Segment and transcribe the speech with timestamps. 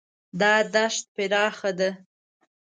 [0.39, 1.89] دا دښت پراخه ده.